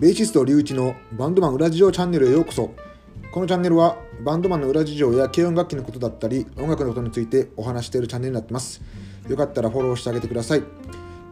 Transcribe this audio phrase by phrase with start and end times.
[0.00, 2.70] ベーシスト龍一のバンドマン裏事情チャンネルへようこそ。
[3.30, 8.80] このチャンネルはバンドマンの裏事情や軽音楽器のことだったり音楽のことについてお話しているチャンネルになってます。
[9.28, 10.62] よかったらフォローしてあげてください、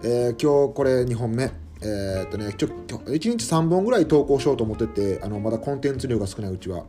[0.02, 1.50] えー、今日これ2本目。
[1.80, 6.84] えー、っとねちょ1日3本ぐらい投稿しようと思っててあのまだコンテンツ量が少ないうちは。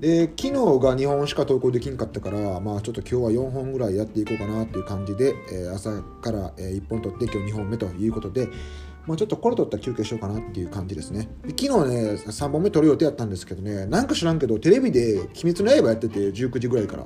[0.00, 8.48] で昨日が2本しか投稿できんかったからまあちょっと今日は4本ぐらいやっていこうかなっていう感じで、えー、朝から1本撮って今日2本目ということで
[9.06, 11.28] まあ、ちょっとこれ取ったら休憩しようかなっていう感じですね。
[11.48, 11.72] 昨日ね、
[12.12, 17.04] 3本目撮る予定やったんですけどね、なんか知らんけど、テレビで鬼滅の刃やってて、19時ぐらいから。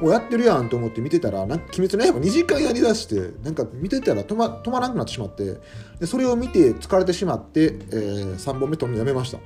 [0.00, 5.58] もうやってるやんと思って見てたら、なんか鬼滅の刃2時間やりだして、なんか見てたら止ま止まらなくなってしまって、
[6.00, 9.38] でそれを見て疲れてしまって、えー、3本目撮るのやめました。
[9.38, 9.40] っ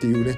[0.00, 0.36] ていうね、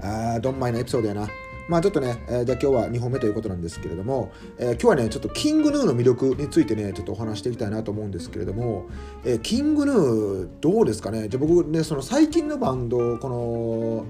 [0.00, 1.28] あー、どんまいなエピソードやな。
[1.68, 8.86] まあちょっとね、えー、じゃあ今日は2本目ということなんですけれども、えー、今日はね、ちょっとキングヌーの魅力についてね、ちょっとお話していきたいなと思うんですけれども、
[9.24, 11.28] えー、キングヌーどうですかね？
[11.28, 14.04] じゃあ僕ね、その最近のバンド、この、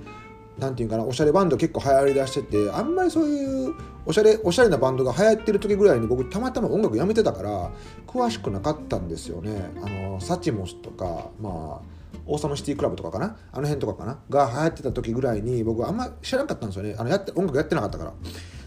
[0.59, 3.75] なんていうかな、おしゃれバンド結構流行りだしてて、あんまりそういう
[4.07, 7.70] おしゃれ、おしゃれなバンドが流行ってる時ぐらいに僕たまたま音楽やめてたから、
[8.07, 9.70] 詳しくなかったんですよね。
[9.83, 11.94] あの、サチモスとか、まあ、
[12.27, 13.37] オーサムシティクラブとかかな？
[13.53, 14.19] あの辺とかかな？
[14.31, 16.95] が流行ってた時ぐらいに僕あんま知らなかったんですよね。
[16.98, 18.15] あのやって音楽やってなかったから。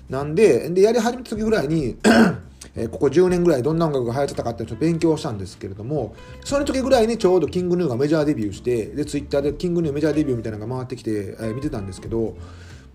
[0.10, 1.98] なんででやり始めた時ぐらいに
[2.76, 12.38] えここ10年ぐらいどんな音楽が流行ってたかってちょっと勉強したんですけれどもその時ぐらいにちょうどキングヌーがメジャーデビューしてでツイッターでキングヌーメジャーデビューみたいなのが回ってきて、え、見てたんですけど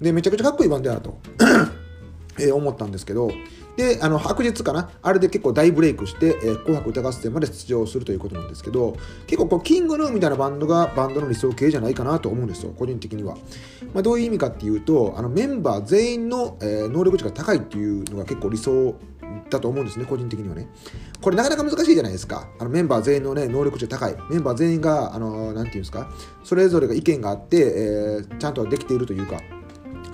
[0.00, 1.18] でめちゃくちゃかっこいいバンドやなと
[2.38, 3.30] え、思ったんですけど
[3.76, 4.90] で、あの、白日かな？
[5.00, 13.36] あれで結構大ブレイクして、えー、紅白歌合戦まで出場するということなんですけど、結構こう、キングヌーみたいなバンドがバンドの理想系じゃないかなと思うんですよ、個人的には。
[13.94, 18.94] まあ、どういう意味かっていうと、あの、メンバー全員の、えー、能力値が高いっていうのが結構理想
[19.48, 20.68] だと思うんですね、個人的にはね。
[21.22, 22.48] これなかなか難しいじゃないですか。
[22.58, 24.16] あのメンバー全員のね、能力値が高い。
[24.28, 26.10] メンバー全員が、あの、なんていうんですか、
[26.44, 29.40] それぞれが意見があって、えー、ちゃんとできているというか、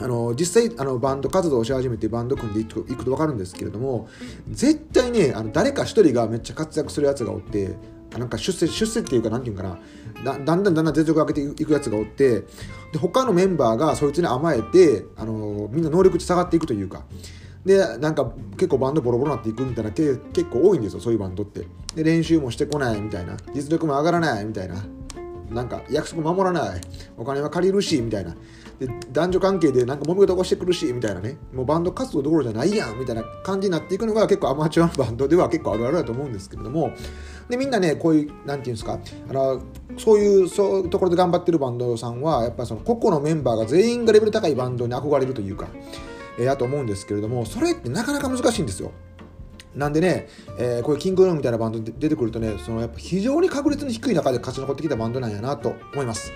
[0.01, 4.09] あの実際あのバンド活動をし始めてバンド組んでいくと分かるんですけれども
[4.49, 7.77] 絶対ねあの誰か一人がめっちゃ活躍するやつがおって
[8.17, 9.79] なんか出世出世っていうか何て言うかな
[10.25, 12.43] だんだんだんだん全力を上げていくやつがおって
[12.93, 17.05] で他のメンバーがそいつに甘えてあのみんな能力値下がっていくというか
[17.65, 21.67] でなんか結構バンドボロボロになっていくみたいなけ結構多いんですよそういうバンドって。
[21.95, 24.77] で練習もしてこないみたいな実力も上がらないみたいな。
[25.51, 26.81] なんか約束守らない。
[27.17, 28.35] お金は借りるしみたいな。
[28.79, 31.37] で男女関係でなんか揉め事起こしてくるしみたいなね。
[31.53, 36.93] もうバンド活動どころじゃないやんみたいな感じになっていくのが結構アマチュアのバンドでは結構あるあるだと思うんですけれども。
[37.49, 38.99] でみんなねこういうなんていうんですか。
[39.29, 39.63] あの
[39.97, 45.69] そういうそういうところで頑張ってるバンドさんはやっぱその個々のメンバーが全員がレベル高いバンドに憧れるというか
[46.39, 48.93] えー、だと思うんですけれどもそれってなかなか難しいんですよ。
[49.75, 56.33] なんでね、えー、こういうキングルームみたいなバンドで出てくるとね、そのやっぱ非常に確率の低い中で勝ち残ってきたバンドなんやなと思います。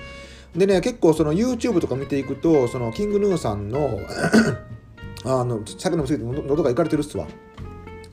[0.57, 4.01] でね、結構その YouTube とか見ていくと、そのキングヌーさんの
[5.25, 7.27] あの、さっきのも過ぎて喉がいかれてるっすわ。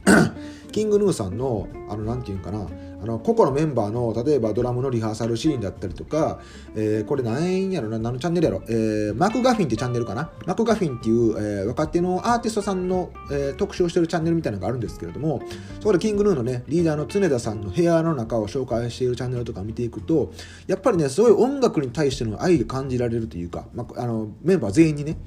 [0.71, 2.67] キングヌーさんの、あの、なんていうんかな、
[3.01, 6.39] あの個々のメンバーの例えばドラムのリハーサルシーンだったりとか、
[6.75, 10.31] えー、これ何やろな何のチャンネルやろ、えー、マクガフィンってチャンネルかな？
[10.45, 15.41] マクガフィンっていう、えー、若手のアーティストさんの、えー、特集をしてるチャンネルみたいなのがあるんですけれども
[15.79, 20.33] そこでキングヌーのねリーダーの常田さんの部屋の中を紹介しているチャンネルとか見ていくと
[20.67, 25.17] やっぱりねすごい音楽に対しての愛が感じられるというか、まあ、あのメンバー全員にね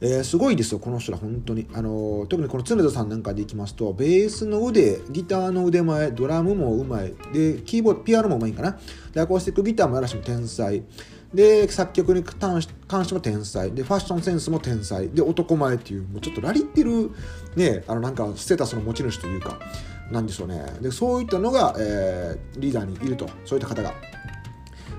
[0.00, 1.66] えー、すごいですよ、この人ら、本当に。
[1.74, 8.78] あのー、特にこの常田さんなんかでいきますと、ベースの腕、ギターの腕前、ドラムもうまい、で、キーボード、ピアノもうまいんかな。
[9.12, 10.82] で、アコースティックギターもやらしも天才。
[11.34, 13.72] で、作曲に関しても天才。
[13.72, 15.08] で、ファッションセンスも天才。
[15.10, 17.10] で、男前っていう、もうちょっとラリってる、
[17.56, 19.58] ね、あの、なんか、ステータスの持ち主というか、
[20.10, 20.64] なんでしょうね。
[20.80, 23.28] で、そういったのが、えー、リーダーにいると。
[23.44, 23.92] そういった方が。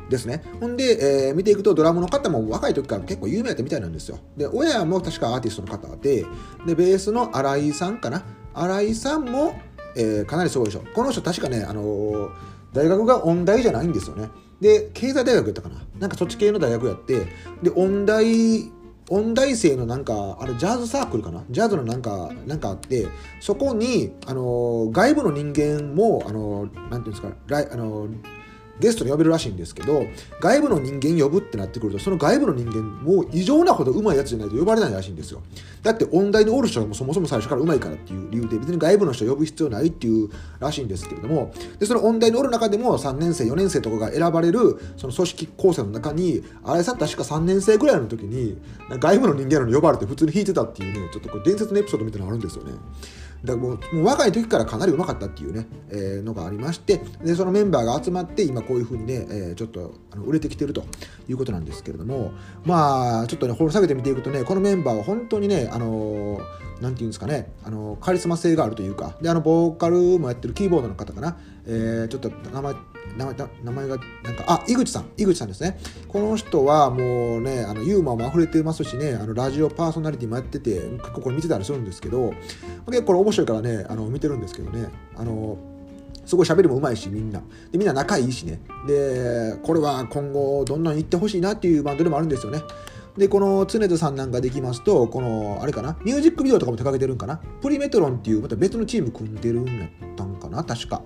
[0.10, 0.44] ですね。
[0.60, 4.20] ほんで、えー、見ていくとドラムの方も若い時から結構有名だったみたいなんですよ。
[4.36, 6.26] で、親も確かアーティストの方で、
[6.66, 8.24] で、ベースの新井さんかな。
[8.54, 9.54] 新井さんも、
[9.96, 10.84] えー、かなりすごいでしょ。
[10.94, 12.30] この人確かね、あのー、
[12.74, 14.30] 大学が音大じゃないんですよね。
[14.60, 15.76] で、経済大学やったかな。
[16.00, 17.28] なんかそっち系の大学やって、
[17.64, 18.72] で、音大、
[19.10, 23.08] 音大生のなんか、あれ、ジャズサークルかなジャズのなんか、なんかあって、
[23.40, 27.30] そこに、あの外部の人間も、あのなんていうんですか、
[27.72, 28.08] あの
[28.80, 30.06] ゲストに呼べるらしいんですけど
[30.40, 35.42] 外部の人間呼ぶってなってくるとその外部の人間も異常なほど上手いやつじゃないと呼ばれないらしいんですよ。
[35.82, 40.30] だって音大におる人はもそもそも最初から上手いからっていう理由で別に外部の人呼ぶ必要ないっていう
[40.60, 48.58] らしいんですけれどもでその音大におる中でも3年生4年生とかが選ばれるその組織構成の中に新井さ確か3年生ぐらいの時に
[49.00, 52.74] 外部の人間のに呼ばれて普通に弾いてたっていうねちょっとこれ伝説のエピソードみたいなのあるんですよね。
[53.44, 60.84] だからもうもう若い時からかなりうまかったっていうね、えーのがありましてでそのメンバーが集まって今こういうふうにね、えーちょっとあの売れてきてると
[61.28, 62.32] いうことなんですけれども
[62.66, 72.74] まあちょっとね掘り下げてみていくとねこのメンバーは本当にねあのーなんていうんですかねあのカリスマ性があるというかであのボーカルもやってるキーボードの方かな、えーちょっと名前
[73.18, 75.80] 名前名前がなんかあ井口さん井口さんですね。
[76.08, 82.34] この人はもうねあのユーモアも溢れてますしねあのラジオパーソナリティもやってて結構これ見てたりするんですけど
[82.86, 85.58] 結構面白いからねあの見てるんですけどねあの
[86.26, 87.42] すごい喋りもうまいしみんな。
[87.72, 88.62] でみんな仲いいしね。
[88.88, 92.62] でこれは今後どんどん行ってほしいなっていうバンドでもあるんですよね。
[93.18, 97.38] でこの常津さんなんかできますとこのあれかなミュージックビデオとかも手掛けてるんかな？
[97.62, 100.64] プリメトロンっていうまた別のチーム組んでるんやったんかな？
[100.64, 101.02] 確か。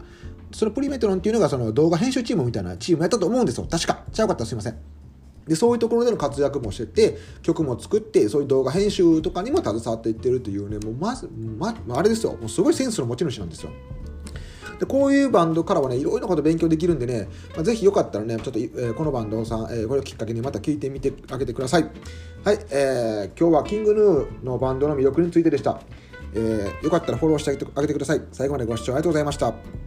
[0.52, 3.66] そのプリメトロンっていうのがその動画編集チームみたいなチームやったと思うんですよ。
[3.70, 4.04] 確か。
[4.12, 4.78] ちゃうかったらすいません。
[5.48, 11.16] でそういうところでの活躍もしてて曲も作ってそういう動画編集とかにも携わっていってるというねもうま、
[11.58, 12.34] ま、あれですよ。
[12.34, 13.72] もうすごいセンスの持ち主なんですよ。
[14.80, 21.90] でこういうバンドからはねいろいろなこと勉強できるんでね、まあ、ぜひよかったらねちょっと、えーこのバンドさん、えーこれをきっかけにまた聞いてみてあげてください。
[22.44, 25.80] はい、えー今日はキングヌーのバンドの魅力についてでした、
[26.34, 28.22] えーよかったらフォローしてあげてあげてください。
[28.32, 29.83] 最後までご視聴ありがとうございました。